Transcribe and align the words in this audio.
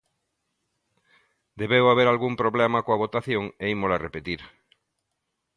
Debeu 1.59 1.85
haber 1.91 2.07
algún 2.09 2.33
problema 2.41 2.83
coa 2.85 3.01
votación 3.05 3.43
e 3.63 3.65
ímola 3.75 4.01
repetir. 4.07 4.41